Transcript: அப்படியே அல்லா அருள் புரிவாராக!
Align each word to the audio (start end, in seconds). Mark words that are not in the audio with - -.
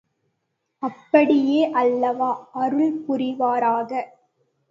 அப்படியே 0.83 1.59
அல்லா 1.73 2.29
அருள் 2.61 2.95
புரிவாராக! 3.05 3.91